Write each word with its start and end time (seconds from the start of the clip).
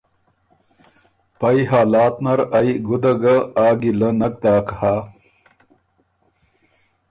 پئ 1.39 1.57
حالات 1.69 2.15
نر 2.23 2.39
ائ 2.57 2.69
ګُده 2.87 3.13
ګه 3.21 3.35
آ 3.65 3.67
ګیله 3.81 4.09
نک 4.19 4.33
داک 4.43 4.67
هۀ 4.79 4.95